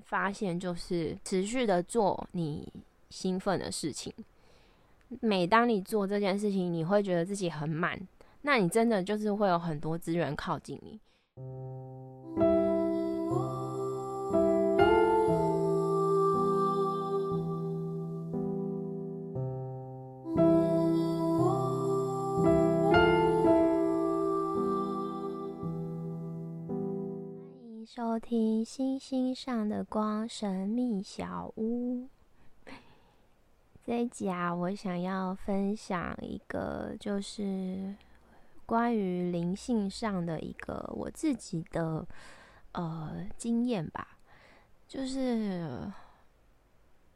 [0.00, 2.72] 发现，就是持续的做你
[3.10, 4.12] 兴奋的事情。
[5.20, 8.00] 每当你做这件事情，你会觉得自己很满，
[8.42, 11.00] 那你真的就是会有很多资源靠近你。
[27.96, 32.08] 收听星星上的光神秘小屋。
[33.86, 37.94] 这一集啊，我想要分享一个，就是
[38.66, 42.04] 关于灵性上的一个我自己的
[42.72, 44.18] 呃经验吧。
[44.88, 45.88] 就是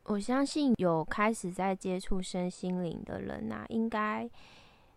[0.05, 4.30] 我相信有开始在接触身心灵的人呐，应该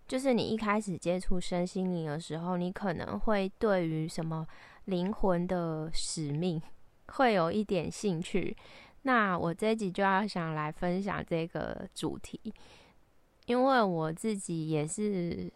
[0.07, 4.47] 就是你一开始接触身心灵的时候，你可能会对于什么。
[4.85, 6.61] 灵魂的使命
[7.13, 8.55] 会有一点兴趣，
[9.03, 12.39] 那我这集就要想来分享这个主题，
[13.45, 15.51] 因为我自己也是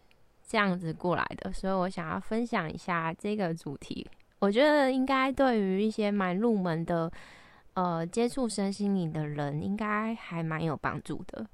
[0.46, 4.06] 这样子过来的，所以我想要分享一下这个主题。
[4.38, 7.10] 我觉得应该对于一些蛮入门的，
[7.72, 11.46] 呃，接触身心灵的人，应该还蛮有帮助的。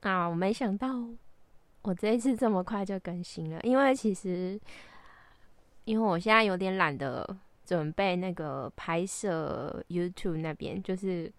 [0.00, 0.88] 啊，我没想到
[1.82, 4.60] 我这一次这么快就更新了，因为其实。
[5.84, 11.32] 因为我现在有点懒得准备那个拍摄 YouTube 那边，就是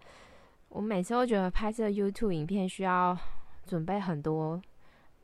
[0.68, 3.16] 我每次都觉得拍摄 YouTube 影片需要
[3.64, 4.60] 准备很多，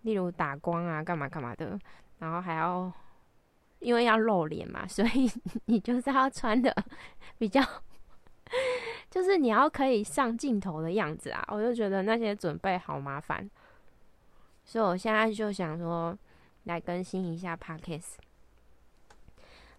[0.03, 1.79] 例如打光啊、干嘛干嘛的，
[2.19, 2.93] 然后还要
[3.81, 5.31] 因为要露脸嘛， 所以
[5.67, 6.75] 你就是要穿的
[7.39, 7.61] 比较，
[9.11, 13.49] 就是你要可以上镜头的样子啊，我就觉得那些准备好麻烦，
[14.65, 16.17] 所以我现在就想说
[16.65, 18.15] 来更新一下 Podcast。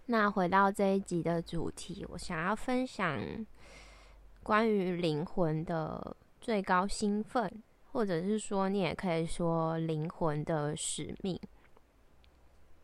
[0.08, 3.18] 那回到这一集的主题，我想要分享
[4.44, 7.50] 关于灵魂的最高兴奋，
[7.94, 11.40] 或者是说你也可以说灵魂的使命。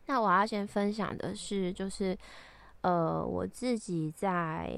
[0.06, 2.16] 那我要先分享的是，就是
[2.80, 4.72] 呃，我自己在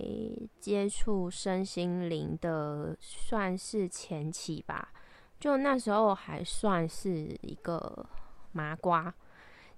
[0.58, 4.92] 接触身心灵的算是前期吧，
[5.38, 8.04] 就那时候还算是一个
[8.50, 9.14] 麻瓜，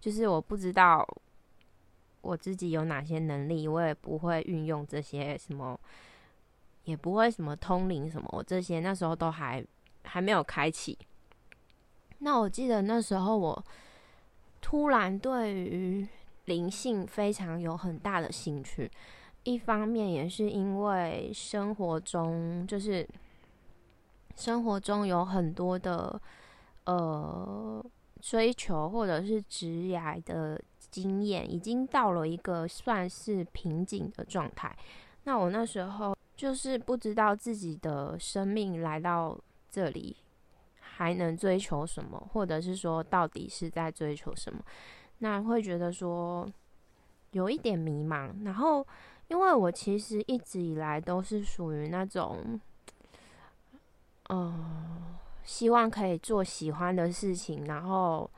[0.01, 1.07] 就是我不知道。
[2.25, 5.79] 我自己有哪些能力，我也不会运用这些什么，
[6.85, 9.63] 也不会什么通灵什么，我这些那时候都还
[10.05, 10.99] 还没有开启。
[12.21, 13.65] 那我记得那时候我
[14.63, 16.09] 突然对于
[16.47, 18.91] 灵性非常有很大的兴趣，
[19.43, 23.07] 一方面也是因为生活中就是
[24.35, 26.19] 生活中有很多的
[26.87, 27.85] 呃
[28.21, 30.59] 追求或者是职涯的。
[30.95, 34.73] 经验已经到了一个算是瓶颈的状态，
[35.25, 39.37] 那我那时候就是不知道自己的生命来到
[39.69, 40.17] 这里
[40.79, 44.63] 还能追求什么，或者是说到底是在追求什么，
[45.19, 46.49] 那会觉得说
[47.33, 48.33] 有一点迷茫。
[48.45, 48.87] 然后，
[49.27, 52.61] 因为我其实一直以来都是属于那种，
[54.29, 58.31] 嗯，希望可以做喜欢的事情，然后。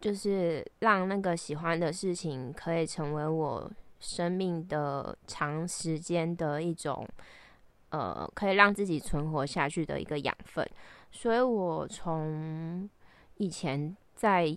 [0.00, 7.04] 就是让那个喜欢的事情可以成为我生命的长时间的一种，
[7.90, 10.64] 呃，可以让自己存活下去的一个养分。
[11.10, 12.88] 所以我从
[13.38, 14.56] 以前在，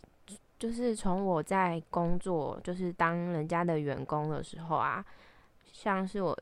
[0.59, 5.03] 就是从我在工作，就是当人家的员工的时候啊，
[5.71, 6.37] 像是我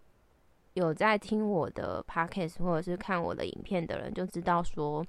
[0.73, 5.05] 有在听我的 podcast 或者是看我的影片的人，就知道说。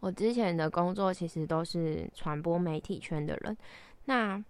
[0.00, 3.56] 我之前的工作其实都是传播媒体圈的人，
[4.04, 4.42] 那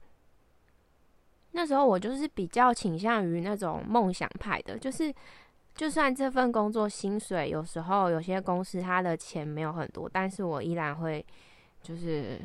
[1.53, 5.13] 那时候我就是比较倾向于那种梦想派的，就是
[5.75, 11.25] 就算这份工作薪水有时候有些公司他的钱没有很多，但是我依然会
[11.83, 12.39] 就是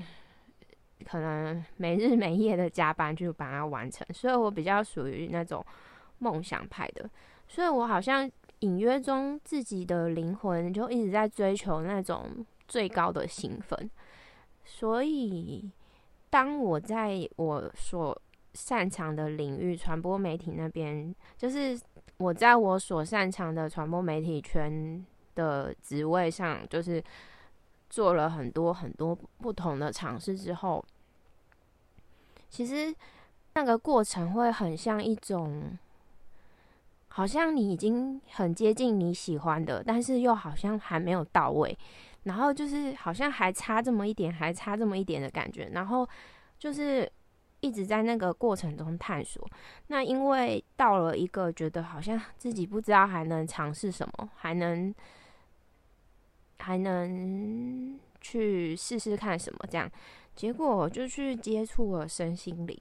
[1.05, 5.63] 可能没日没夜的加班去把它完成，所以我比较属于那种
[6.19, 7.09] 梦想派的，
[7.49, 12.45] 所以我好像隐约中自己的灵魂就一直在追求那种。
[12.73, 13.87] 最高的兴奋，
[14.65, 15.69] 所以
[16.31, 18.19] 当我在我所
[18.55, 21.79] 擅长的领域传播媒体那边，就是
[22.17, 25.05] 我在我所擅长的传播媒体圈
[25.35, 27.03] 的职位上，就是
[27.91, 30.83] 做了很多很多不同的尝试之后，
[32.49, 32.91] 其实
[33.53, 35.77] 那个过程会很像一种，
[37.09, 41.77] 好像你已经很接近你喜欢的，但是又好像还没有到位。
[42.23, 45.69] 然后就是好像还差这么一点，还差这么一点的感觉。
[45.73, 46.07] 然后
[46.57, 47.09] 就是
[47.59, 49.45] 一直在那个过程中探索。
[49.87, 54.93] 那因为到了一个觉得好像自己不知道还能尝试什么，还能
[56.59, 59.89] 还能去试试看什么这样，
[60.35, 62.77] 结果就去接触了身心灵。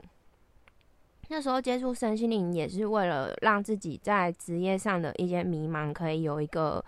[1.28, 6.84] 那时候接触身心灵也是为了让自己在职业上的一些迷茫可以有一个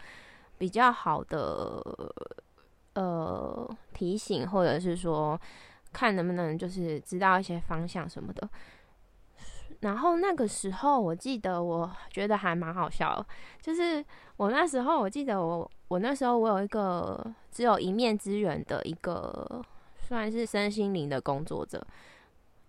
[0.58, 1.82] 比较好的
[2.94, 5.40] 呃提醒，或者是说
[5.92, 8.48] 看能不能就是知道一些方向什么的。
[9.80, 13.24] 然后那个时候我记得我觉得还蛮好笑，
[13.60, 14.04] 就是
[14.36, 19.62] 我那时候我记得我我那时候我有一个只有一面之缘的一个
[19.98, 21.86] 算是身心灵的工作者。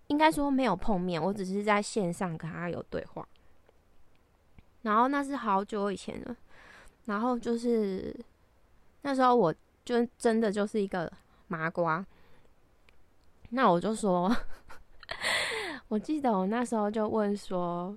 [0.08, 3.26] 应该说没有碰面，我只是在线上跟他有对话。
[4.82, 6.36] 然后那是好久以前了，
[7.06, 8.14] 然后就是
[9.02, 9.52] 那时候我
[9.86, 11.10] 就真的就是一个
[11.46, 12.04] 麻瓜。
[13.50, 14.30] 那我就说，
[15.88, 17.96] 我记得我那时候就问说，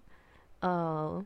[0.59, 1.25] 呃，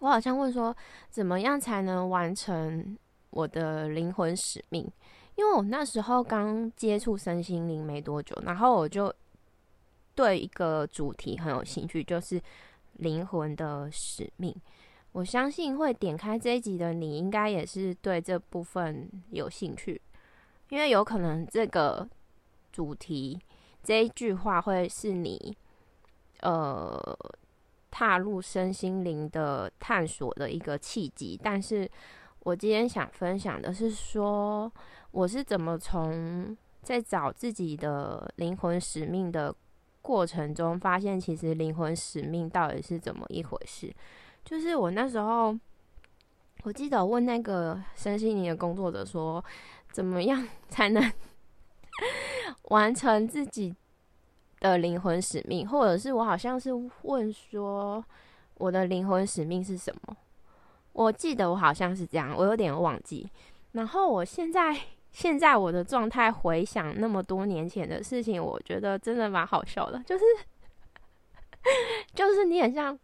[0.00, 0.74] 我好像问说，
[1.10, 2.96] 怎么样才能完成
[3.30, 4.90] 我的灵魂使命？
[5.36, 9.14] 因为我那时候刚接触身心灵没多久，然后我就
[10.14, 12.40] 对一个主题很有兴趣，就是
[12.94, 14.56] 灵魂的使命。
[15.12, 20.00] 我相信会点开这一集的你，应该也是对这部分有兴趣，
[20.70, 22.08] 因为有可能这个
[22.72, 23.38] 主题
[23.82, 25.56] 这一句话会是你
[26.40, 27.18] 呃
[27.90, 31.38] 踏入身心灵的探索的一个契机。
[31.42, 31.90] 但是
[32.40, 34.72] 我今天想分享的是说。
[35.10, 39.52] 我是怎么从在找自己的灵魂使命的
[40.02, 43.90] 过程中，发现其实灵魂使命到底是怎么一回事？
[44.48, 45.54] 就是我那时候，
[46.62, 49.44] 我记得问那个身心灵的工作者说，
[49.92, 51.12] 怎么样才能
[52.70, 53.74] 完成自己
[54.60, 55.68] 的灵魂使命？
[55.68, 56.70] 或者是我好像是
[57.02, 58.02] 问说，
[58.54, 60.16] 我的灵魂使命是什么？
[60.94, 63.30] 我记得我好像是这样，我有点忘记。
[63.72, 64.74] 然后我现在。
[65.10, 69.98] 现在我的状态回想那么多年前的事情，我觉得真的蛮好笑的。
[70.04, 70.24] 就是，
[72.14, 72.96] 就是你很像，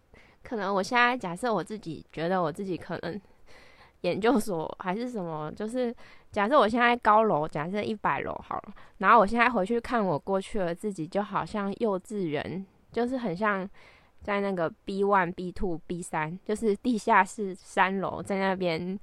[0.44, 3.20] 可能我现在假设我自己觉得我自己可能
[4.02, 5.92] 研究所还是什么，就是
[6.30, 13.68] 假设我现在高楼，假设一百楼好了，然后我现在回去看我过去的自己，就好像幼稚园，就是很像
[14.22, 18.98] 在那个 B one、B two、B 三，就是地下室三楼，在那边。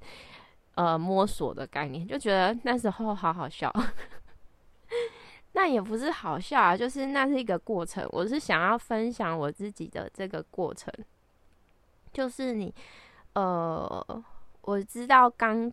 [0.74, 3.70] 呃，摸索的概念，就觉得那时候好好笑。
[5.52, 8.08] 那也不是好笑啊，就是那是一个过程。
[8.10, 10.90] 我是想要分享我自己的这个过程，
[12.12, 12.72] 就是你，
[13.34, 14.24] 呃，
[14.60, 15.72] 我知道刚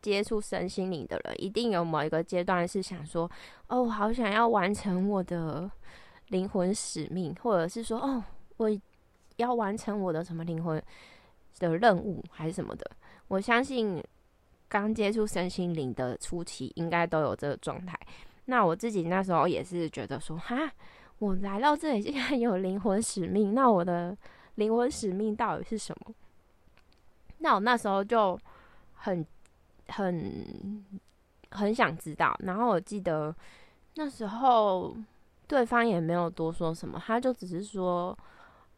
[0.00, 3.30] 接触身心灵的人，一定有某一个阶段是想说，
[3.68, 5.70] 哦，我好想要完成我的
[6.28, 8.24] 灵魂使命，或者是说，哦，
[8.56, 8.70] 我
[9.36, 10.82] 要完成我的什么灵魂
[11.58, 12.90] 的任务，还是什么的。
[13.28, 14.02] 我相信。
[14.68, 17.96] 刚接触身心灵的初期，应该都有这个状态。
[18.46, 20.68] 那我自己那时候也是觉得说，哈，
[21.20, 24.14] 我来到这里竟然有灵魂使命，那我的
[24.56, 26.14] 灵魂使命到底是什么？
[27.38, 28.38] 那我那时候就
[28.94, 29.24] 很
[29.88, 30.84] 很
[31.50, 32.36] 很想知道。
[32.40, 33.34] 然后我记得
[33.94, 34.96] 那时候
[35.46, 38.16] 对方也没有多说什么，他就只是说，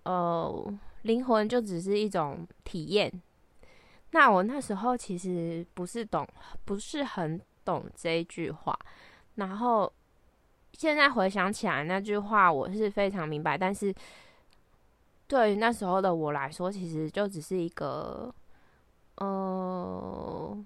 [0.03, 3.11] 呃，灵魂就只是一种体验。
[4.11, 6.27] 那我那时候其实不是懂，
[6.65, 8.79] 不是很懂这句话。
[9.37, 9.91] 然后
[10.73, 13.57] 现在回想起来，那句话我是非常明白。
[13.57, 13.95] 但是
[15.29, 18.35] 对于那时候的我来说，其实就只是一个
[19.17, 20.65] 呃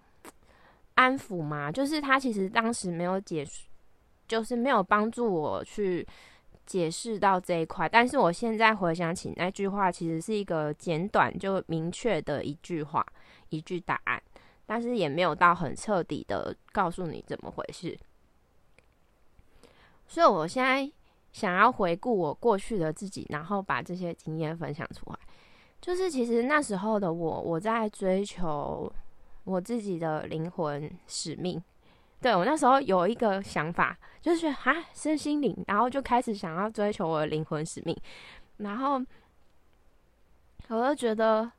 [0.94, 3.46] 安抚嘛，就是他其实当时没有解，
[4.26, 6.06] 就是没有帮助我去
[6.64, 7.88] 解释到这一块。
[7.88, 13.04] 但是我现在回想起那句话，其实是一个简短就明确的一句话。
[13.48, 14.22] 一句答案，
[14.64, 17.94] 但是也没有到很彻底的告诉你怎么回事。
[20.08, 20.90] 所以我现在
[21.32, 25.18] 想要回顾我过去的自己，然后把这些经验分享出来。
[25.80, 28.92] 就是其实那时候的我，我在追求
[29.44, 31.60] 我自己的灵魂使命。
[32.20, 37.96] 对我那时候有一个想法，就是啊，身心灵，然后就开始想要追求我的灵魂使命。
[38.58, 39.02] 然后
[40.68, 41.50] 我就觉得。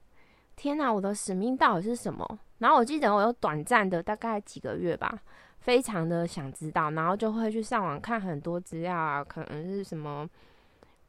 [0.56, 2.40] 天哪，我的使命到底是什么？
[2.60, 5.20] 然后我记得我有短暂的大概几个月吧，
[5.64, 10.30] 非常的想知道，然后就会去上网看很多资料啊，可能是什么，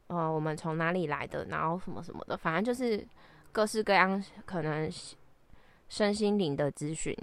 [0.07, 3.05] 呃，我们从哪里来的，然后什么什么的，反正就是
[3.51, 4.89] 各式各样可能
[5.89, 7.13] 身心灵的咨询，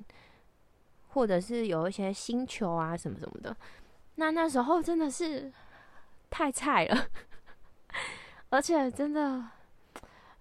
[1.09, 3.57] 或者是有一些星球啊什么什么的。
[4.17, 5.51] 那那时候真的是
[6.29, 7.07] 太菜了，
[8.51, 9.43] 而且真的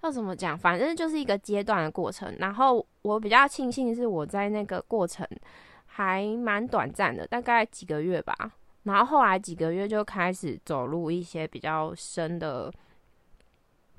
[0.01, 2.35] 要怎么讲，反正就是一个阶段的过程。
[2.39, 5.25] 然后我比较庆幸是我在那个过程
[5.93, 8.33] 还蛮短暂的，大概几个月吧。
[8.83, 12.73] 然后后来几个月就开始走入一些比较深的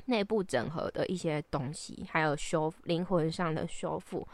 [0.06, 4.26] 内部整合的一些东西，还有修灵魂上的修复。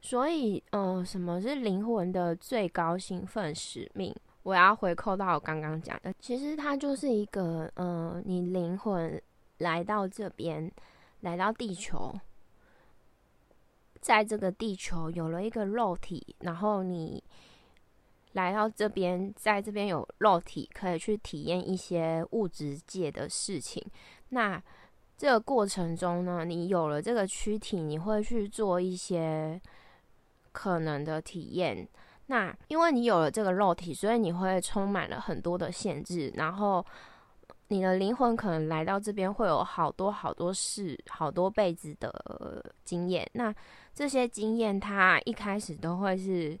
[0.00, 4.14] 所以，呃，什么是灵魂的最高兴奋使命？
[4.42, 9.20] 我要回扣到我刚刚讲的，其实它就是一个，呃，你灵魂
[9.58, 10.70] 来到这边，
[11.20, 12.14] 来到地球，
[14.00, 17.22] 在这个地球有了一个肉体，然后你
[18.32, 23.84] 来到这边，在这边有肉体，可以去体验一些物质界的事情。
[24.30, 24.62] 那
[25.16, 29.60] 这个过程中呢，你有了这个躯体，你会去做一些。
[30.50, 31.86] 可能的体验，
[32.26, 36.84] 那因为你有了这个肉体，所以你会充满了很多的限制，然后
[37.68, 43.28] 你的灵魂可能来到这边会有好多好多事，好多辈子的经验。
[43.34, 43.54] 那
[43.98, 46.56] 这些经验，它一开始都会是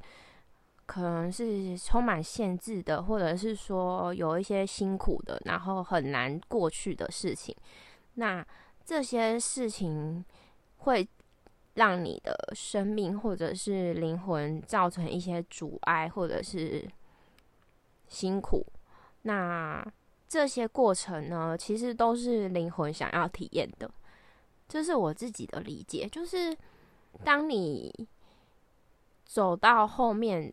[0.86, 7.54] 可能是充满限制的，或者是说有一些辛苦的，然后很难过去的事情。
[8.14, 8.44] 那
[8.84, 10.24] 这些事情
[10.78, 11.08] 会。
[11.74, 16.84] 让你的生命或者是灵魂造成一些阻碍，或者是
[18.08, 18.66] 辛苦，
[19.22, 19.86] 那
[20.26, 23.88] 这些过程呢，其实都是灵魂想要体验的。
[24.66, 26.56] 这是我自己的理解，就是
[27.24, 28.08] 当你
[29.24, 30.52] 走到后面，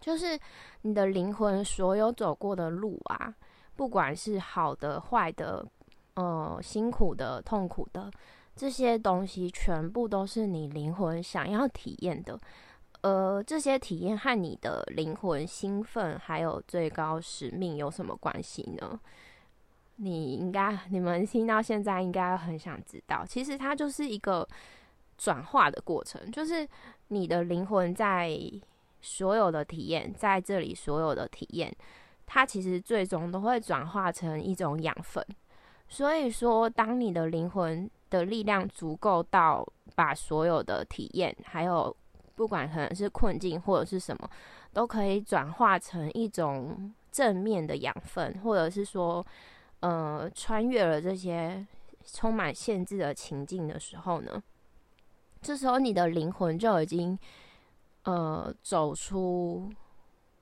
[0.00, 0.38] 就是
[0.82, 3.34] 你的灵魂所有走过的路啊，
[3.76, 5.66] 不管是好的、坏的，
[6.14, 8.10] 呃，辛苦的、痛苦的。
[8.56, 12.38] 这些东西全部都是你灵魂想要体验的，
[13.00, 19.00] 呃，这些体验和你的灵魂兴奋还有最高使命有什么关系呢？
[19.96, 23.24] 你应该，你们听到现在应该很想知道。
[23.24, 24.46] 其实它就是一个
[25.20, 26.66] 转化的过程，就是
[27.08, 28.34] 你的灵魂在
[29.02, 31.70] 所有的体验，在这里所有的体验，
[32.24, 35.22] 它其实最终都会转化成一种养分。
[35.88, 41.94] 所以说，当你的灵魂的力量足够到把所有的体验，还有
[42.34, 44.30] 不管可能是困境或者是什么，
[44.72, 49.24] 都可以转化成一种正面的养分，或者是说，
[49.80, 51.66] 呃，穿越了这些
[52.04, 54.42] 充满限制的情境的时候呢，
[55.40, 57.18] 这时候你的灵魂就已经
[58.04, 59.70] 呃走出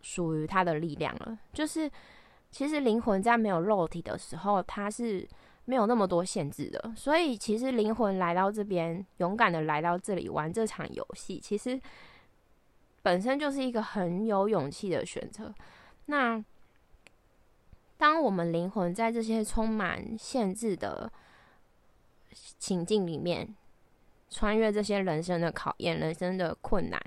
[0.01, 1.39] 属于它的力量了。
[1.53, 1.91] 就是
[2.51, 5.29] 其实灵魂在没有肉体的时候，它是。
[5.69, 11.79] 没有那么多限制的，所以其实灵魂来到这边，勇敢的来到这里玩这场游戏，其实
[13.03, 15.55] 本身就是一个很有勇气的选择。
[16.07, 16.43] 那
[17.99, 21.13] 当我们灵魂在这些充满限制的
[22.59, 23.55] 情境里面，
[24.31, 27.01] 穿越这些人生的考验、人生的困难，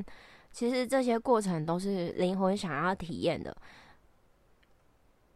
[0.51, 3.55] 其实这些过程都是灵魂想要体验的。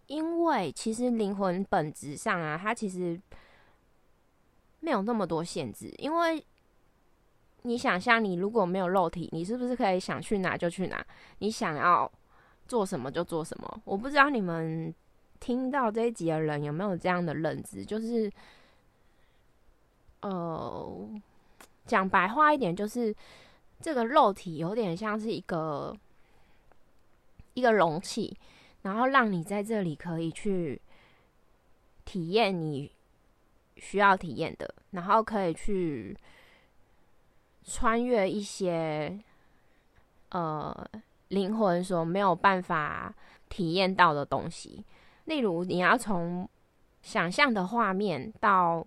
[0.08, 3.20] 因为其实灵魂本质上啊，它其实
[4.80, 5.92] 没有那么多限制。
[5.98, 6.46] 因为
[7.64, 11.04] 你想象，你如果没有肉体，你是不是可以想去哪就去哪？
[11.40, 12.12] 你想要
[12.68, 13.82] 做什么就做什么？
[13.84, 14.94] 我不知道你们
[15.40, 18.32] 听到这一集的人有没有这样的认知，就是，
[20.22, 21.10] 呃，
[21.86, 23.16] 讲白话一点，就是
[23.82, 25.96] 这个肉体有点像是一个
[27.54, 28.36] 一个容器。
[28.82, 30.80] 然后让你在这里可以去
[32.06, 32.92] 体验你
[33.78, 36.16] 需要体验的，然后可以去
[37.64, 39.20] 穿越一些
[40.30, 40.88] 呃
[41.30, 43.12] 灵魂所没有办法
[43.50, 44.86] 体验到的东西。
[45.24, 46.48] 例如，你要从
[47.02, 48.86] 想象的画面到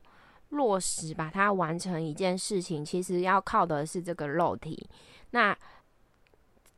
[0.50, 4.88] 落实，把它完成一件事情，其实要靠的是这个肉体。
[5.30, 5.56] 那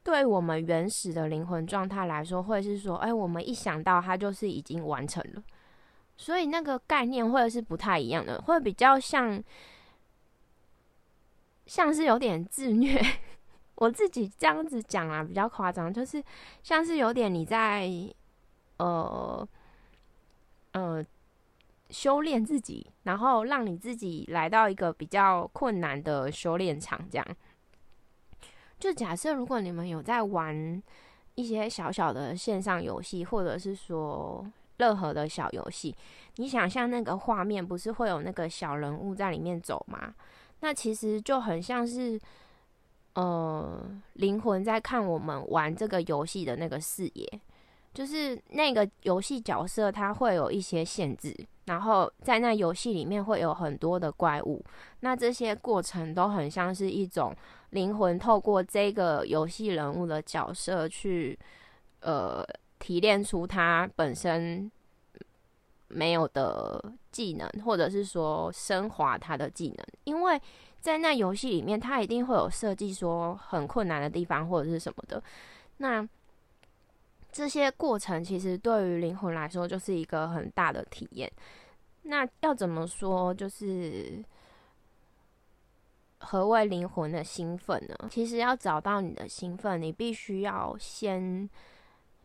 [0.02, 5.42] 对我们原始的灵魂状态来说，会是说，哎，我们一想到它就是已经完成了，
[6.16, 9.42] 所以那个概念会是不太一样的，会比较像，
[11.66, 13.00] 像是有点自虐。
[13.76, 16.22] 我自己这样子讲啊，比较夸张，就是
[16.62, 17.88] 像是有点你在
[18.78, 19.48] 呃
[20.72, 21.04] 呃
[21.90, 27.26] 修炼自己，然后让你自己来到一个比较困难的修炼场，这样。
[28.78, 30.82] 就假设，如果你们有在玩
[31.35, 34.47] 一些小小的线上游戏，或者是说
[34.78, 35.94] 任何的小游戏，
[36.37, 40.14] 你想象那个画面不是会有那个小人物在里面走吗？
[40.61, 42.18] 那其实就很像是，
[43.14, 43.82] 呃，
[44.14, 47.40] 灵魂在看我们玩这个游戏的那个视野。
[47.92, 54.64] 就是那个游戏角色它会有一些限制，然后在那游戏里面会有很多的怪物，
[55.00, 57.35] 那这些过程都很像是一种
[57.70, 61.37] 灵魂透过这个游戏人物的角色去
[62.00, 62.47] 呃
[62.78, 64.70] 提炼出他本身
[65.88, 70.40] 没有的技能，或者是说升华他的技能，因为
[70.80, 75.20] 在那游戏里面，它一定会有设计说很困难的地方或者是什么的，
[75.78, 76.09] 那。
[77.32, 81.30] 这些过程其实对于灵魂来说就是一个很大的体验。
[82.02, 83.32] 那要怎么说？
[83.34, 84.25] 就是
[86.18, 88.08] 何谓灵魂的兴奋呢？
[88.10, 91.49] 其实要找到你的兴奋，你必须要先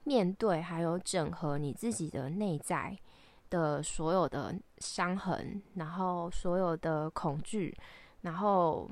[0.03, 2.97] 面对还有整合你自己的内在
[3.50, 7.75] 的所有的伤痕，然后所有的恐惧，
[8.21, 8.89] 然后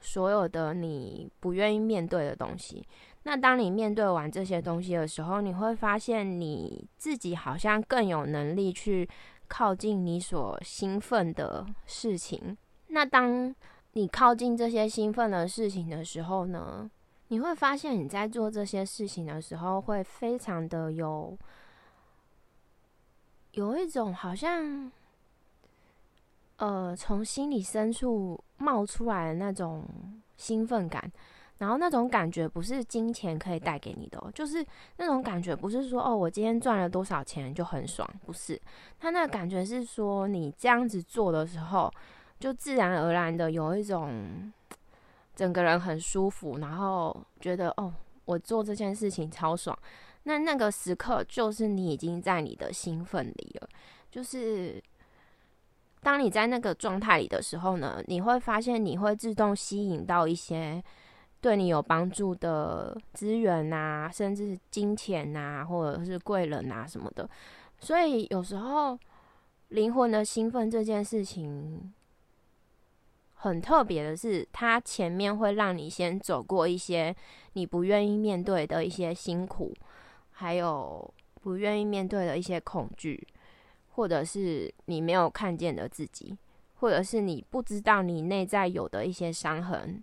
[0.00, 2.86] 所有的你不愿意面对的东西。
[3.28, 9.08] 那当你面对完这些东西的时候，你会发现你自己好像更有能力去
[9.48, 12.56] 靠近你所兴奋的事情。
[12.86, 13.52] 那当
[13.94, 16.88] 你靠近这些兴奋的事情的时候呢，
[17.26, 21.36] 你会发现你在做这些事情的时候会非常的有
[23.54, 24.92] 有一种好像
[26.58, 29.84] 呃从心里深处冒出来的那种
[30.36, 31.10] 兴奋感。
[31.58, 34.62] 然后那种感觉不是金钱可以带给你的，就是
[34.98, 38.60] 那种感觉不是说哦，我今天赚了多少钱就很爽，不是。
[39.00, 41.90] 他那个感觉是说，你这样子做的时候，
[42.38, 44.52] 就自然而然的有一种
[45.34, 47.90] 整个人很舒服，然后觉得哦，
[48.26, 49.74] 我做这件事情超爽。
[50.24, 53.68] 那那个时刻就是你已经在你的兴奋里了，
[54.10, 54.78] 就是
[56.02, 60.84] 当你在那个状态里的时候呢，你会发现你会自动吸引到一些。
[61.46, 67.30] 对你有帮助的资源呐，甚至金钱呐，或者是贵人呐什么的，
[67.78, 68.98] 所以有时候
[69.68, 71.94] 灵魂的兴奋这件事情
[73.34, 77.14] 很特别的是，它前面会让你先走过一些
[77.52, 79.72] 你不愿意面对的一些辛苦，
[80.32, 81.08] 还有
[81.42, 83.24] 不愿意面对的一些恐惧，
[83.92, 86.36] 或者是你没有看见的自己，
[86.80, 90.02] 或者是你不知道你内在有的一些伤痕。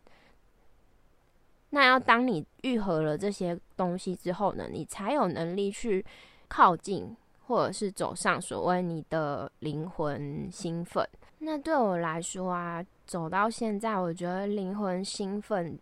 [1.75, 6.05] 那要当你愈合了这些东西之后呢，你才有能力去
[6.47, 11.03] 靠近，或者是走上所谓你的灵魂兴奋。
[11.39, 15.75] 那对我来说啊，走到现在，我觉得灵魂兴奋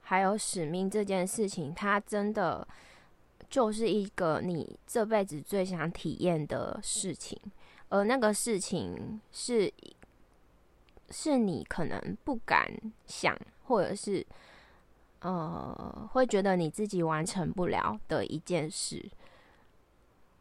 [0.00, 2.66] 还有使命这件事情，它真的
[3.50, 7.38] 就是一个你这辈子最想体验的事情，
[7.90, 9.70] 而那个事情是
[11.10, 12.66] 是你可能不敢
[13.04, 14.26] 想，或者是。
[15.24, 19.08] 呃，会觉得你自己完成不了的一件事，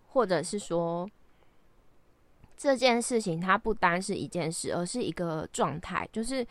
[0.08, 1.08] 或者是说
[2.58, 6.44] 这件事情它不单是一件事，而是一个状态，就是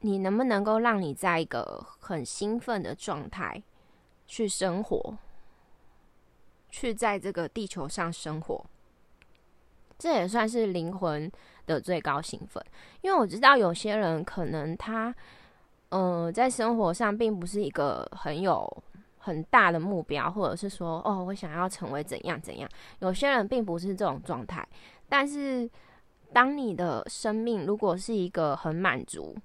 [0.00, 3.62] 你能不能够让你在一个很兴奋的状态
[4.26, 5.16] 去生活，
[6.70, 8.66] 去在这个地球上生活，
[9.96, 11.30] 这也算是灵魂
[11.66, 12.60] 的最高兴奋。
[13.00, 15.14] 因为我知道有些人可能他。
[15.96, 18.68] 嗯，在生活上并不是一个很有
[19.18, 22.68] 很大的目标，或者是说，哦，我想要成为怎样怎样。
[22.98, 24.66] 有些人并不是这种状态，
[25.08, 25.70] 但是
[26.32, 29.36] 当你的生命如果是一个很满足，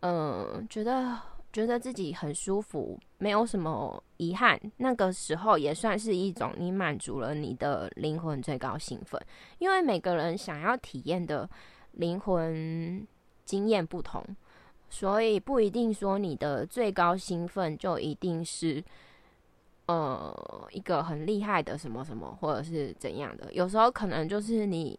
[0.00, 1.14] 嗯，觉得
[1.52, 9.20] 觉得自己很舒服，没有什么遗憾，那个时候也算是一种你满足了你的灵魂最高兴奋。
[9.58, 11.46] 因为每个人想要体验的
[11.92, 13.06] 灵魂
[13.44, 14.24] 经验不同。
[14.90, 18.82] 所以不一定说你的最高兴奋就一定是，
[19.86, 23.52] 呃，一个很厉害的什么什么，或者是怎样的。
[23.52, 24.98] 有时候可能就是你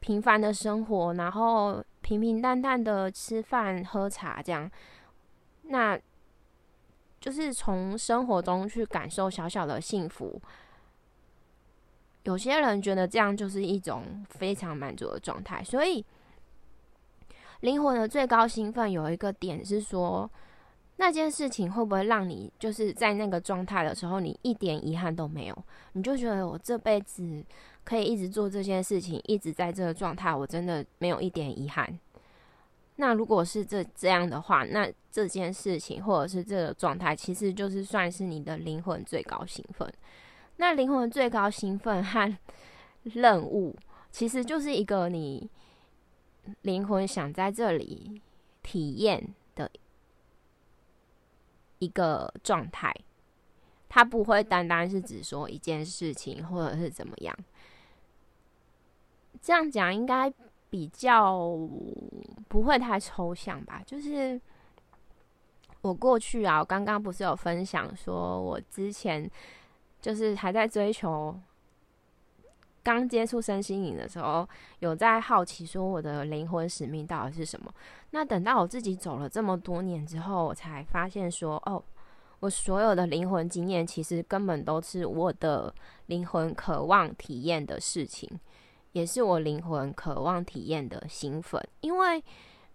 [0.00, 4.70] 平凡的生活，然后平平淡淡的吃饭喝茶这样，
[5.64, 6.00] 那
[7.20, 10.40] 就是从生活中去感受小小的幸福。
[12.22, 16.04] 有些人觉得这样就是一种非常满足的状态，所以。
[17.60, 20.30] 灵魂的最高兴奋有一个点是说，
[20.96, 25.64] 那件事情会不会让你就是在那个状态的时候，你一点遗憾都没有？
[25.92, 27.44] 你就觉得我这辈子
[27.84, 31.98] 可以一直做这件事情，一直在这个状态，我真的没有一点遗憾。
[32.96, 39.90] 那如果是这这样的话，那这件事情或者是这个状态，其实就是算是你的灵魂最高兴奋。
[40.56, 42.36] 那灵魂最高兴奋和
[43.02, 43.76] 任务，
[44.10, 45.46] 其实就是一个你。
[46.62, 48.20] 灵魂想在这里
[48.62, 49.70] 体验的
[51.78, 52.94] 一个状态，
[53.88, 57.36] 它不会单单是指说一件事情或者是怎么样。
[59.40, 60.32] 这样讲应该
[60.68, 61.38] 比较
[62.48, 63.82] 不会太抽象吧？
[63.86, 64.40] 就是
[65.80, 69.30] 我过去啊，我刚刚不是有分享说，我之前
[70.00, 71.38] 就是还在追求。
[72.82, 77.72] 刚接触身心灵的时候，有在好奇说我的灵魂使命到底是什么？
[78.10, 81.82] 那等到我自己走了这么多年之后，我才发现说，哦，
[82.40, 85.74] 我所有的灵魂经验其实根本都是我的
[86.06, 88.28] 灵魂渴望体验的事情，
[88.92, 91.62] 也是我灵魂渴望体验的兴奋。
[91.82, 92.24] 因为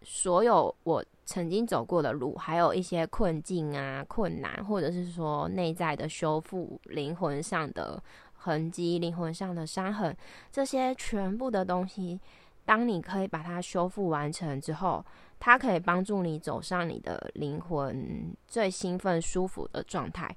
[0.04, 8.02] 所有我曾经走过的路，还有一些困境啊、困难，或者是说内在的修复、灵魂上的。
[8.46, 10.16] 痕迹、灵魂上的伤痕，
[10.52, 12.20] 这些全部的东西，
[12.64, 15.04] 当你可以把它修复完成之后，
[15.40, 20.36] 它可以帮助你走上你的灵魂最兴奋、舒服的状态。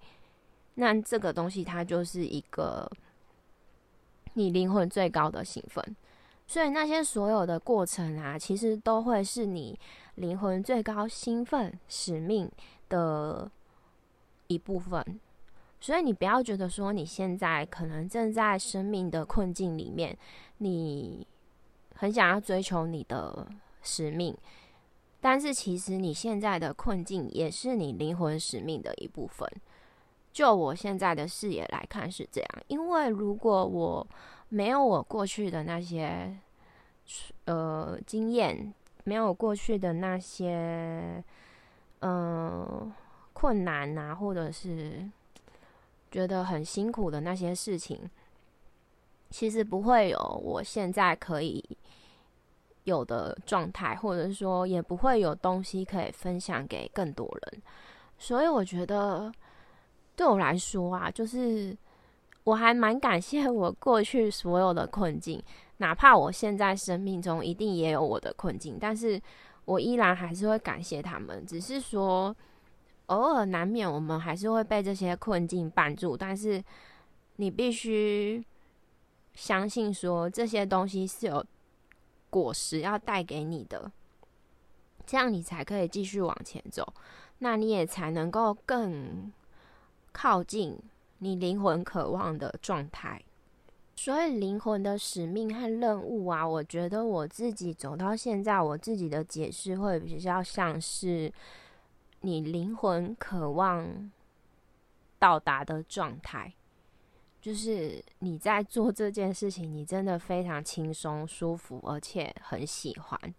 [0.77, 2.90] 那这个东西，它就是一个
[4.33, 5.85] 你灵魂最高的兴奋。
[6.47, 9.79] 所以那些所有的过程啊，其实都会是你
[10.14, 12.51] 灵魂最高兴奋、使命
[12.88, 13.51] 的
[14.47, 15.21] 一部分。
[15.80, 20.18] 所以你不要觉得说你现在可能正在生命的困境里面，
[20.58, 21.24] 你
[21.94, 23.46] 很想要追求你的
[23.80, 24.36] 使命，
[25.20, 29.48] 但是其实你现在的困境也是你灵魂使命的一部分。
[30.32, 34.06] 就我现在的视野来看是这样，因为如果我
[34.48, 36.36] 没有我过去的那些
[37.44, 41.22] 呃经验，没有过去的那些
[42.00, 42.92] 嗯
[43.32, 45.08] 困难啊，或者是。
[46.11, 48.01] 觉得很辛苦的那些事情，
[49.31, 51.62] 其实不会有我现在可以
[52.85, 57.62] 有的状态，或者说也不会有东西可以分享给更多人。
[58.18, 59.33] 所以我觉得，
[60.16, 61.77] 对我来说啊，就是
[62.44, 65.42] 我还蛮感谢我过去所有的困境，
[65.77, 69.21] 哪怕我现在生命中一定也有我的困境，但是
[69.66, 71.44] 我依然还是会感谢他们。
[71.47, 72.35] 只是说。
[73.09, 76.16] 偶尔难免，我们还是会被这些困境绊住。
[76.16, 76.62] 但是，
[77.37, 78.44] 你必须
[79.35, 81.44] 相信，说这些东西是有
[82.29, 83.90] 果实要带给你的，
[85.07, 86.92] 这样你才可以继续往前走。
[87.38, 89.33] 那你也才能够更
[90.12, 90.79] 靠近
[91.18, 93.23] 你灵魂渴望的状态。
[93.97, 101.33] 所以，灵魂的使命和任务啊，我觉得我自己走到现在，我自己的解释会比较像是。
[102.20, 104.11] 你灵魂渴望
[105.18, 106.52] 到达的状态，
[107.40, 113.35] 就是你在做这件事情，你真的非常轻松、舒服，而且很喜欢，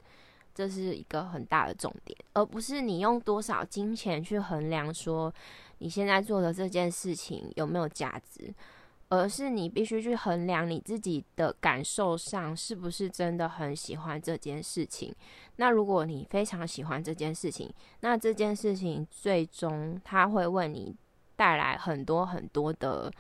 [0.54, 5.34] 这是一个很大的重点，而不是你用多少金钱去衡量说
[5.80, 8.54] 你现在做的这件事情有没有价值。
[9.10, 15.12] 而是你必须去衡量你自己的感受上是不是真的很喜欢这件事情。
[15.56, 20.96] 那如果你非常喜欢这件事情，那这件事情最终它会为你
[21.36, 23.12] 带来很多很多的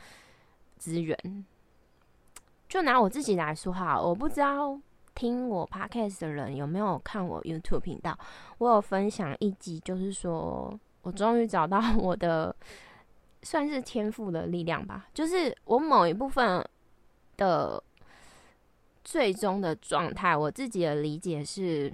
[0.77, 1.45] 资源。
[2.67, 4.79] 就拿我自己来说哈，我不知道
[5.15, 8.15] 听我 podcast 的人有没有看我 YouTube 频道，
[8.59, 12.55] 我有分享一集，就是说我终于找到我的。
[13.41, 16.63] 算是天赋的力量吧，就是我某一部分
[17.37, 17.81] 的
[19.03, 21.93] 最终的状态，我自己的理解是，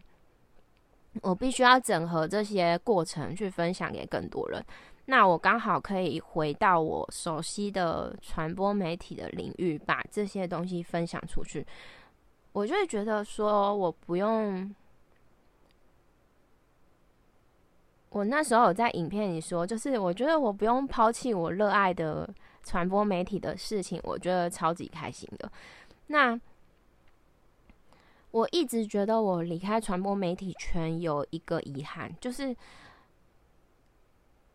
[1.21, 4.65] 我必须要整合这些过程去分享给更多人。
[5.05, 11.65] 那我刚好可以回到我熟悉的传播媒体的领域，把这些东西分享出去，
[12.51, 14.73] 我就会觉得说，我不用。
[18.15, 22.25] 我那时候有在影片里说，就是我觉得我不用抛弃我热爱的
[22.63, 25.51] 传播媒体的事情，我觉得超级开心的。
[26.07, 26.39] 那
[28.31, 32.55] 我一直觉得我离开传播媒体圈有一个遗憾，就是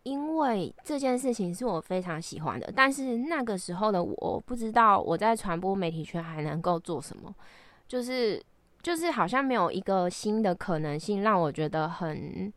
[0.05, 7.35] 因为这件事情是我非常喜欢的，但是那个时候的我不知道我在传播媒体圈还能够做什么，
[7.87, 8.42] 就是
[8.81, 12.51] 就是好像没有一个新的可能性让我觉得很。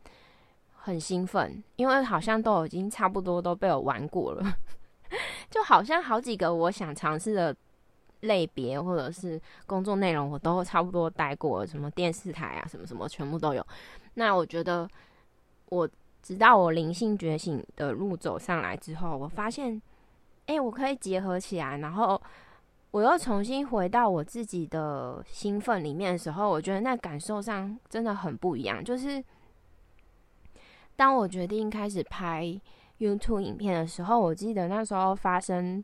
[0.84, 4.54] 很兴奋，因为好像都已经差不多都被我玩过了，
[5.50, 7.56] 就好像好几个我想尝试的
[8.20, 13.66] 类别或者是工作内容，我都差不多待过，什么电视台啊，什么什么全部都有。
[14.12, 14.86] 那我觉得，
[15.70, 15.88] 我
[16.22, 19.80] 直到我灵性觉醒的路走上来之后，我发现，
[20.44, 22.20] 哎，我可以结合起来，然后
[22.90, 29.24] 我又重新回到我自己的兴奋里面的时候，我觉得那感受上真的很不一样，就是。
[30.96, 32.60] 当我决定开始拍
[32.98, 35.82] YouTube 影片的时候，我记得那时候发生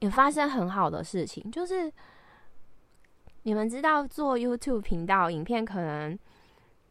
[0.00, 1.90] 也发生很好的事情，就是
[3.44, 6.18] 你们知道做 YouTube 频道影片可能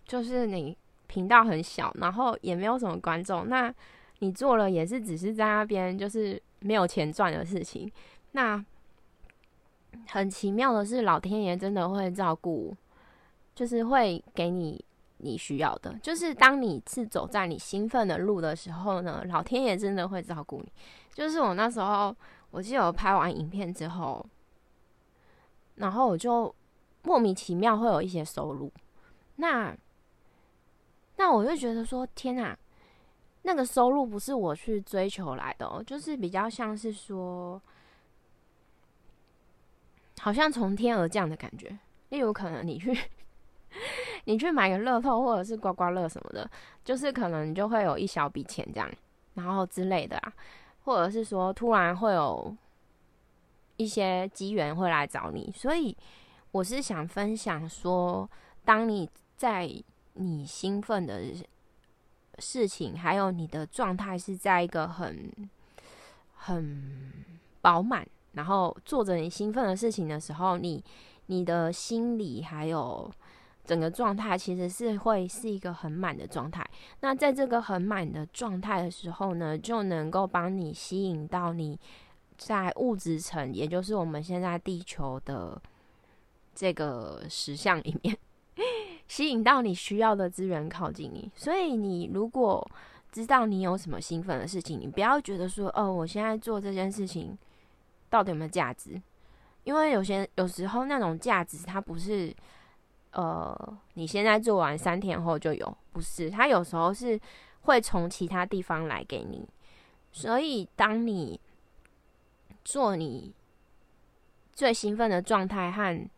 [0.05, 0.75] 就是你
[1.07, 3.73] 频道很小，然后也没有什么观众，那
[4.19, 7.91] 你做了也是只是在那边就是没有钱赚的事情。
[8.31, 8.63] 那
[10.07, 12.75] 很奇妙的是，老天爷真的会照顾，
[13.53, 14.83] 就是会给你。
[15.23, 20.71] 你需要的，就是当你是走在你兴奋的路的时候呢，老天爷真的会照顾你。
[21.13, 22.15] 就是我那时候，
[22.51, 24.25] 我记得我拍完影片之后，
[25.75, 26.53] 然后我就
[27.03, 28.71] 莫名其妙会有一些收入。
[29.37, 29.75] 那
[31.15, 32.57] 那我就觉得说，天哪，
[33.43, 37.61] 那个收入不是我去追求来的，就是比较像是说，
[40.19, 41.77] 好像从天而降的感觉。
[42.09, 42.95] 例如，可能你去。
[44.25, 46.49] 你去买个乐透或者是刮刮乐什么的，
[46.85, 48.89] 就是可能就会有一小笔钱这样，
[49.33, 50.33] 然后之类的啊，
[50.85, 52.55] 或者是说突然会有
[53.75, 55.95] 一些机缘会来找你，所以
[56.51, 58.29] 我是想分享说，
[58.63, 59.69] 当你在
[60.13, 61.21] 你兴奋的
[62.39, 65.29] 事情，还有你的状态是在一个很
[66.35, 67.11] 很
[67.61, 70.81] 饱满，然后做着你兴奋的事情的时候，你
[71.25, 73.11] 你的心里还有。
[73.65, 76.69] 整个状态其实是会是一个很满的状态。
[76.99, 81.79] 那在这个很满的状态的时候呢，就能够帮你吸引到你
[82.37, 85.61] 在物质层，也就是我们现在地球的
[86.53, 88.17] 这个石像里面，
[89.07, 91.31] 吸引到你需要的资源靠近你。
[91.33, 92.69] 所以，你如果
[93.13, 97.37] 知道你有什么兴奋的事情，你不要觉得说，哦，我现在做这件事情
[98.09, 99.01] 到底有没有价值？
[99.63, 102.35] 因为有些有时候那种价值，它不是。
[103.13, 106.29] 呃，你现在做完三天后就有，不是？
[106.29, 107.19] 他有时候是
[107.61, 109.47] 会从其他地方来给你，
[110.11, 111.39] 所以当你
[112.63, 113.31] 做你
[114.51, 116.09] 最兴奋的状态和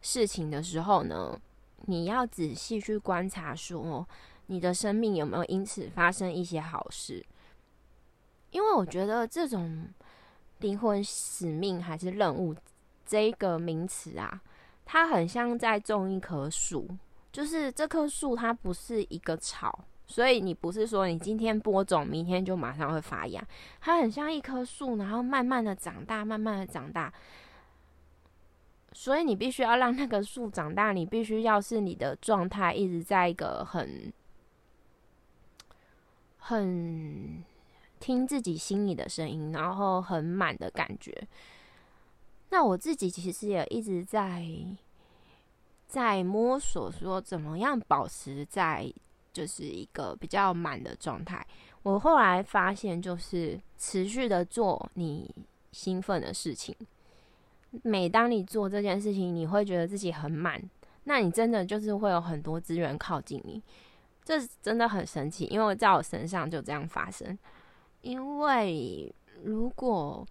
[0.00, 1.40] 事情的时候呢，
[1.82, 4.06] 你要仔细去观察，说
[4.46, 7.24] 你的生命有没有因此发生一些好事？
[8.50, 9.88] 因为我觉得这种
[10.58, 12.52] 灵魂使命还是任务
[13.04, 14.42] 这个名词啊。
[14.86, 16.88] 它很像在种一棵树，
[17.32, 23.44] 就是这棵树它不是一个草，所以你不是说你今天播种，明天就马上会发芽。
[23.80, 27.12] 它很像一棵树，然后慢慢的长大，慢慢的长大。
[28.92, 34.10] 所以你必须要让那个树长大，你必须要是你的状态一直在一个很
[36.38, 37.44] 很
[37.98, 41.12] 听自己心里的声音，然后很满的感觉。
[42.50, 44.46] 那我自己其实也一直在
[45.86, 48.92] 在摸索，说怎么样保持在
[49.32, 51.46] 就是一个比较满的状态。
[51.82, 55.32] 我后来发现，就是持续的做你
[55.72, 56.74] 兴奋的事情。
[57.82, 60.62] 每当你做这件事情，你会觉得自己很满，
[61.04, 63.62] 那你真的就是会有很多资源靠近你。
[64.24, 67.38] 这真的很神奇，因为在我身上就这样发生。
[68.00, 70.26] 因为如果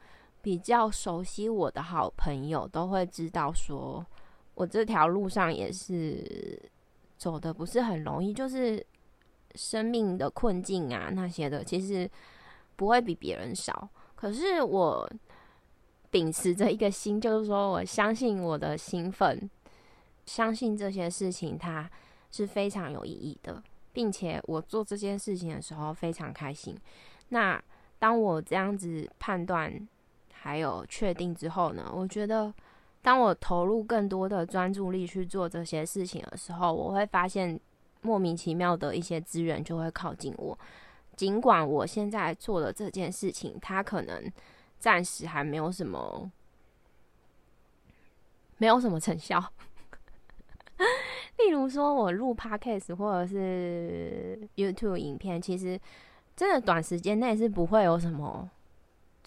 [0.46, 4.06] 比较熟悉我的好朋友都会知道，说
[4.54, 6.62] 我这条路上也是
[7.18, 8.86] 走的不是很容易，就是
[9.56, 12.08] 生命的困境啊那些的，其实
[12.76, 13.90] 不会比别人少。
[14.14, 15.12] 可是我
[16.12, 19.50] 秉持着一个心，就是说我相信我的兴奋，
[20.28, 21.90] 相信这些事情它
[22.30, 26.78] 是非常有意义的，并且我做这件事情的时候非常开心。
[27.30, 27.60] 那
[27.98, 29.88] 当我这样子判断。
[30.46, 31.92] 还有确定之后呢？
[31.92, 32.54] 我觉得，
[33.02, 37.60] 当我投入更多的专注力去做这些事情的时候，我会发现
[38.02, 40.56] 莫名其妙的一些资源就会靠近我。
[41.16, 44.32] 尽管我现在做的这件事情，它可能
[44.78, 46.32] 暂时还没有什么，
[48.58, 49.44] 没有什么成效。
[51.40, 55.80] 例如说，我录 podcast 或者是 YouTube 影片，其实
[56.36, 58.48] 真的短时间内是不会有什么。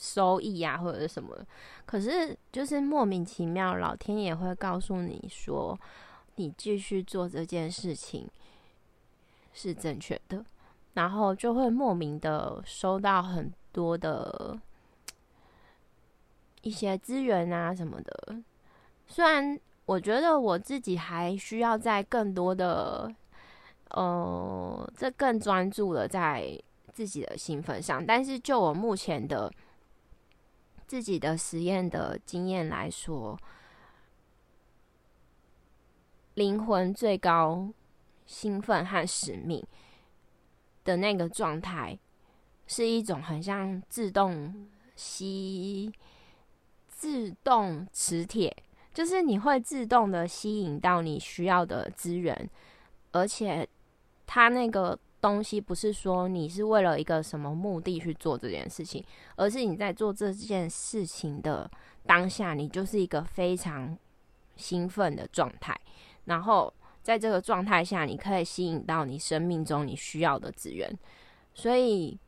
[0.01, 1.37] 收益啊，或者什么？
[1.85, 5.79] 可是就是莫名其妙，老天爷会告诉你说，
[6.37, 8.29] 你继续做这件事情
[9.53, 10.45] 是正确的，
[10.95, 14.59] 然后就会莫名的收到很多的
[16.61, 18.37] 一些资源啊什么的。
[19.07, 23.11] 虽然我觉得我自己还需要在更多的，
[23.93, 26.61] 呃，这更专注的在
[26.93, 29.51] 自己的兴奋上，但是就我目前的。
[30.89, 33.39] 自己的实验的经验来说，
[36.33, 37.71] 灵魂最高
[38.25, 39.63] 兴奋和使命
[40.85, 41.99] 的那个状态，
[42.67, 45.93] 是一种很像自动吸、
[46.89, 48.57] 自动磁铁，
[48.95, 52.49] 就是你会自动的吸引到你需要的资源，
[53.13, 53.69] 而且
[54.27, 59.05] 它那个东西不是说你是为了一个什么目的去做这件事情，
[59.37, 61.71] 而是你在做这件事情的
[62.07, 63.97] 当下，你就是一个非常
[64.57, 65.79] 兴奋的状态，
[66.25, 70.99] 然后在这个状态下，你可以吸引到你生命中你需要的资源，
[71.55, 72.19] 所以。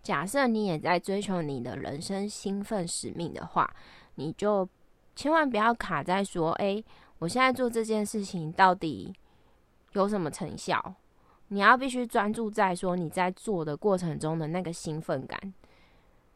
[0.00, 3.70] 假设你也在追求你的人生兴奋使命的话，
[4.14, 4.66] 你就
[5.14, 6.82] 千万不要卡在说：“哎，
[7.18, 9.12] 我现在做这件事情到底
[9.92, 10.94] 有什么成效？”
[11.48, 15.54] 你要必须专注在说你在做的过程中的那个兴奋感。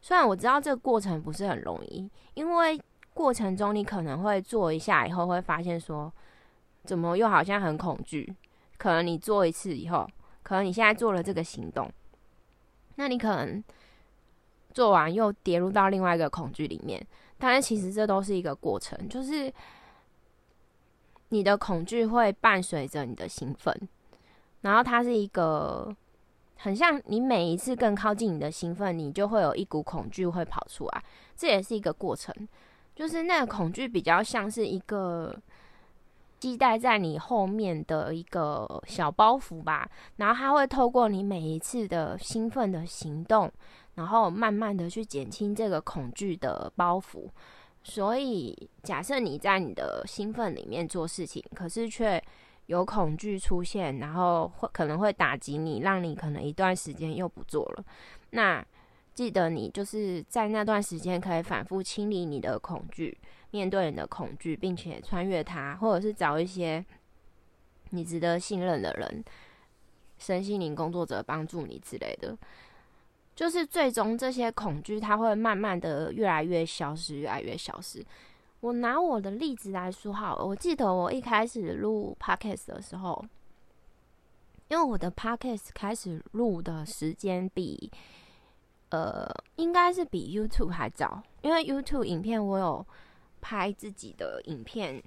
[0.01, 2.79] 虽然我知道这个过程不是很容易，因为
[3.13, 6.11] 过程中你可能会做一下以后会发现说，
[6.83, 8.35] 怎么又好像很恐惧？
[8.77, 10.05] 可能你做一次以后，
[10.41, 11.89] 可能你现在做了这个行动。
[12.95, 13.63] 那你可能
[14.73, 17.05] 做完又跌入到另外一个恐惧里面，
[17.37, 19.53] 但是其实这都是一个过程，就是
[21.29, 23.73] 你的恐惧会伴随着你的兴奋，
[24.63, 25.95] 然后它是一个
[26.57, 31.03] 很像你每一次更靠近你的兴奋，你就会有一股恐惧会跑出来，
[31.37, 32.35] 这也是一个过程，
[32.93, 35.33] 就是那个恐惧比较像是一个。
[36.43, 43.49] 系带在你后面的一个小包袱吧，然后它会透过你每一次的兴奋的行动，
[43.95, 47.29] 然后慢慢的去减轻这个恐惧的包袱。
[47.81, 52.21] 所以，假设你在你的兴奋里面做事情，可是却
[52.67, 57.85] 有恐惧出现，然后会可能会打击你，让你可能一段时间又不做了。
[58.31, 58.65] 那
[59.13, 63.17] 记得你就是在那段时间可以反复清理你的恐惧。
[63.51, 66.83] 面对你的恐惧，并且穿越它，或者是找一些
[67.91, 69.23] 你值得信任的人，
[70.17, 72.35] 身心灵工作者帮助你之类的，
[73.35, 78.03] 就是最终这些恐惧，它会慢慢的越来越消失，越来越消失。
[78.63, 83.21] 我拿我的例子来说好，了，我记得我一开始录 podcast 的时候，
[84.69, 87.91] 因为我的 podcast 开始录的时间比
[88.87, 92.85] 呃，应该是比 YouTube 还早，因为 YouTube 影片我有。
[93.45, 95.03] 拍自己的影片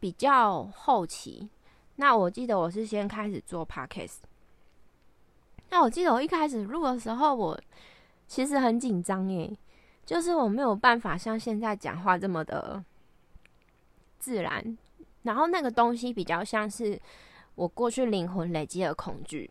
[0.00, 1.48] 比较后期，
[1.94, 4.16] 那我记得我是先开始做 podcast。
[5.70, 7.56] 那我记得我一开始录的时候，我
[8.26, 9.56] 其实很紧张诶，
[10.04, 12.82] 就是我没有办法像现在讲话这么的
[14.18, 14.78] 自然，
[15.22, 17.00] 然后那个东西比较像是
[17.54, 19.50] 我过去灵魂累积的恐惧，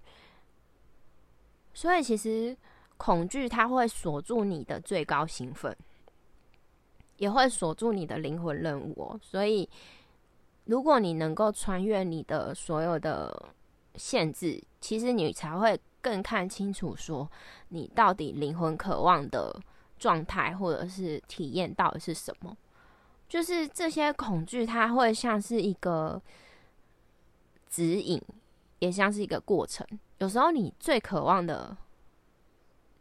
[1.74, 2.56] 所以其实
[2.98, 5.76] 恐惧它会锁住你的最高兴奋。
[7.18, 9.70] 也会锁住你的灵魂任务，所以
[10.66, 13.54] 如果你能够穿越你的所有的
[13.96, 17.30] 限制，其实你才会更看清楚，说
[17.70, 19.56] 你到底灵魂渴望的
[20.04, 22.58] 状态或者是体验到底是什么。
[23.30, 26.22] 就是这些恐惧，它会像是一个
[27.70, 28.22] 指引，
[28.80, 29.88] 也像是一个过程。
[30.18, 31.78] 有时候你最渴望的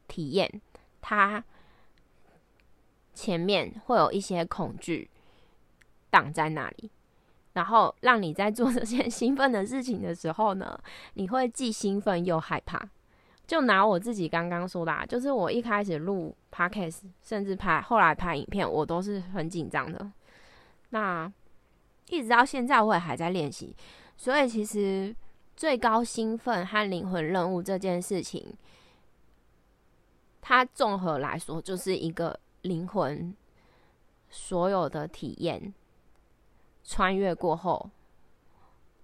[0.07, 0.63] 体验，
[1.01, 1.43] 它。
[3.15, 5.11] 前面会有一些恐惧
[6.09, 6.91] 挡在那里，
[7.53, 12.89] 然后让你在做这件 兴奋的事情的时候呢，你会既兴奋又害怕。
[13.47, 20.11] 就拿我自己刚刚说的，啊就是我一开始录 podcast，甚至拍后来拍影片，我都是很紧张的。
[20.91, 21.31] 那
[22.09, 23.75] 一直到现在，我也还在练习。
[24.17, 25.15] 所以其实
[25.57, 28.55] 最高兴奋和灵魂任务这件事情，
[30.41, 32.39] 它综合来说就是一个。
[32.63, 33.37] 灵魂
[34.31, 35.75] 所有的体验
[36.85, 37.91] 穿越过后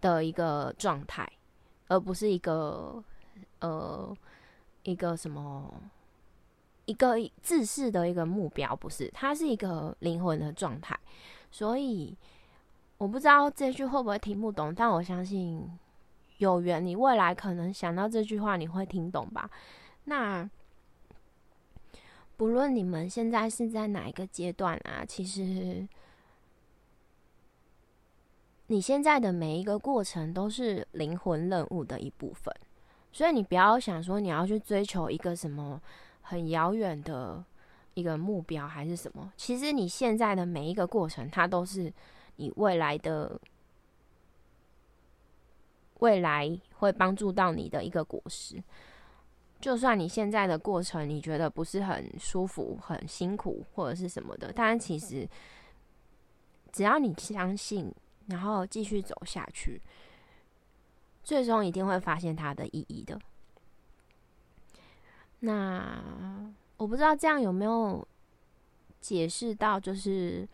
[0.00, 1.28] 的一个状态，
[1.88, 3.02] 而不是一个
[3.58, 4.16] 呃
[4.90, 5.72] 一个什么
[6.86, 10.98] 一个自视的一个目标，不是，它是一个灵魂的状态。
[11.50, 12.16] 所以
[12.96, 15.68] 我不知道这句会不会听不懂，但我相信
[16.38, 19.50] 有缘，你未来可能想到这句话，你会听懂吧？
[20.04, 20.48] 那。
[22.38, 25.88] 不论你们现在是在哪一个阶段啊，其实
[28.68, 32.54] 你现在的每一个过程都是灵魂任务的一部分，
[33.18, 35.82] 所以你不要想说你要去追求一个什么
[36.22, 37.44] 很遥远的
[37.94, 39.32] 一个目标还是什么。
[39.36, 41.92] 其实你现在的每一个过程，它都是
[42.36, 43.36] 你未来的
[45.98, 48.62] 未来会帮助到你的一个果实。
[49.60, 55.28] 就算你现在的过程你觉得不是很舒服、很辛苦或者是什么的，但其实
[56.70, 57.92] 只要你相信，
[58.26, 59.82] 然后继续走下去，
[61.28, 63.20] 最终一定会发现它的意义的。
[65.40, 66.02] 那
[66.78, 68.08] 我不知道这样有没有
[68.98, 70.48] 解释到，就是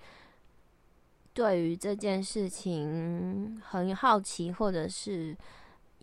[1.32, 5.36] 对于这件事情很好奇，或者是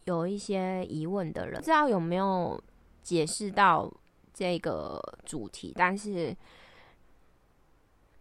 [0.05, 2.57] 有一些疑问的人，不知道有没有
[3.03, 3.91] 解释到
[4.33, 6.33] 这个主题，但是。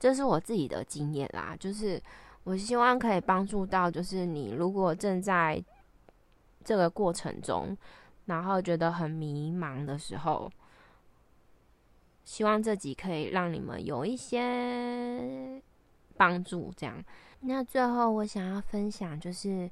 [0.01, 2.03] 这是我自己的经验啦，就是
[2.45, 5.63] 我希望可以帮助到，就是你如果正在
[6.65, 7.77] 这个过程中，
[8.27, 10.51] 然后觉得很迷茫的时候，
[12.25, 15.61] 希望这集可以让你们有一些
[16.17, 16.73] 帮助。
[16.77, 17.03] 这样，
[17.41, 19.71] 那最后我想要分享，就是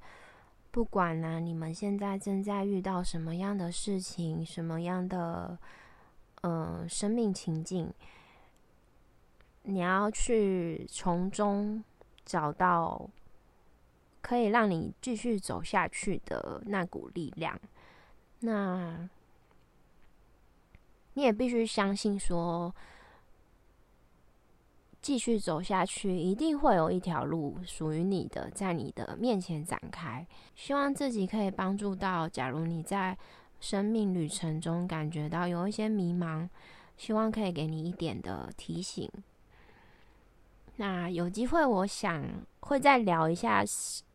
[0.70, 5.58] 不管呢你们现在正在遇到什么样的事情，什么样的
[6.42, 7.92] 呃生命情境。
[9.62, 11.84] 你要去从中
[12.24, 13.06] 找到
[14.28, 17.58] 可以让你继续走下去的那股力量。
[18.40, 19.08] 那
[21.14, 22.74] 你也必须相信，说
[25.00, 30.26] 继续走下去，一定会有一条路属于你的，在你的面前展开。
[30.54, 33.16] 希望自己可以帮助到，假如你在
[33.58, 36.46] 生命旅程中感觉到有一些迷茫，
[36.98, 39.10] 希望可以给你一点的提醒。
[40.76, 42.22] 那有机会，我想
[42.60, 43.64] 会再聊一下，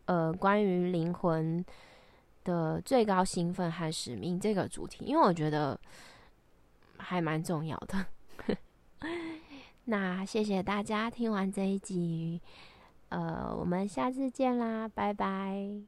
[0.05, 1.63] 呃，关于灵魂
[2.43, 5.79] 的最高兴奋和使命这个主题，因为我觉得
[6.97, 8.05] 还蛮重要的。
[9.85, 12.41] 那谢谢大家听完这一集，
[13.09, 15.83] 呃，我们下次见啦，拜拜。